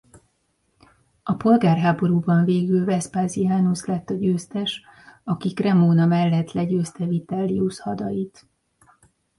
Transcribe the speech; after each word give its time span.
A 1.23 1.33
polgárháborúban 1.33 2.43
végül 2.45 2.85
Vespasianus 2.85 3.85
lett 3.85 4.09
a 4.09 4.13
győztes 4.13 4.81
aki 5.23 5.49
Cremona 5.53 6.05
mellett 6.05 6.51
legyőzte 6.51 7.05
Vitellius 7.05 7.79
hadait. 7.81 8.47